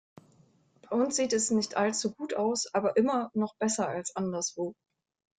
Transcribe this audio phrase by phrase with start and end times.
[0.81, 4.73] Bei uns sieht es nicht allzu gut aus, aber immer noch besser als anderswo.